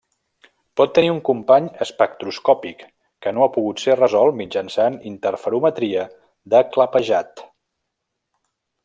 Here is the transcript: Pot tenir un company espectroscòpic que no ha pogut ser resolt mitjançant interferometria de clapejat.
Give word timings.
Pot 0.79 0.93
tenir 0.97 1.09
un 1.15 1.19
company 1.27 1.67
espectroscòpic 1.85 2.81
que 3.25 3.33
no 3.39 3.45
ha 3.47 3.51
pogut 3.59 3.83
ser 3.83 3.99
resolt 3.99 4.39
mitjançant 4.41 4.97
interferometria 5.13 6.07
de 6.55 6.65
clapejat. 6.75 7.47